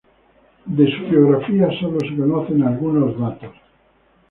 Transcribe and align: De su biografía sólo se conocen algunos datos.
De 0.65 0.91
su 0.91 1.03
biografía 1.11 1.69
sólo 1.79 1.99
se 1.99 2.15
conocen 2.17 2.63
algunos 2.63 3.19
datos. 3.19 3.53